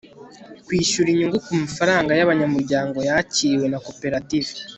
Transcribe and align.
kwishyura 0.65 1.07
inyungu 1.11 1.37
ku 1.45 1.51
mafaranga 1.61 2.11
y'abanyamuryango 2.15 2.97
yakiriwe 3.09 3.65
na 3.69 3.79
koperative 3.85 4.49